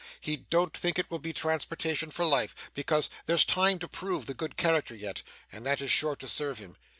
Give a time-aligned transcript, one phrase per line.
[0.19, 4.33] He don't think it will be transportation for life, because there's time to prove the
[4.33, 6.75] good character yet, and that is sure to serve him.